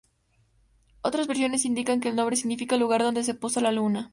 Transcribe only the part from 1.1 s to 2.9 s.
versiones indican que el nombre significa